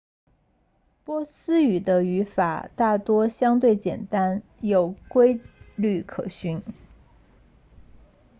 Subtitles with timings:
[1.03, 5.39] 波斯语的语法大多相对简单有规
[5.75, 6.59] 律可循